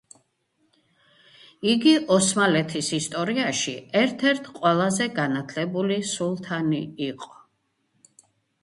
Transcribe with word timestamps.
იგი 1.73 1.93
ოსმალეთის 2.15 2.89
ისტორიაში 2.99 3.75
ერთ-ერთ 4.01 4.51
ყველაზე 4.57 5.11
განათლებული 5.21 6.03
სულთანი 6.17 6.83
იყო. 7.13 7.33